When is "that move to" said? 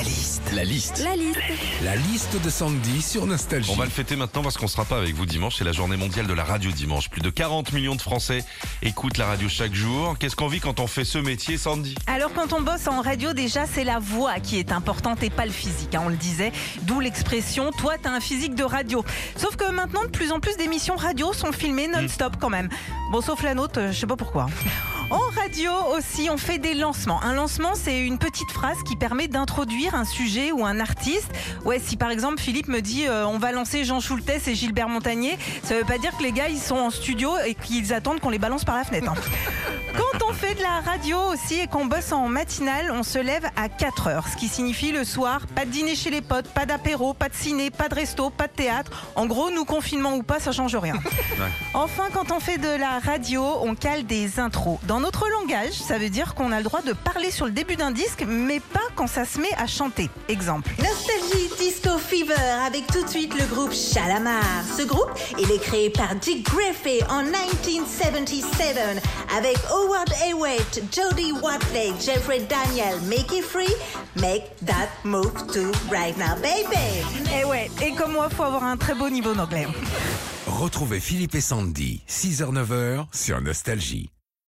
74.66-75.72